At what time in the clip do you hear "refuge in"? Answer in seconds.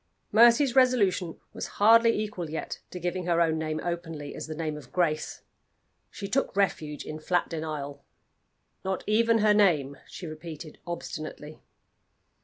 6.55-7.19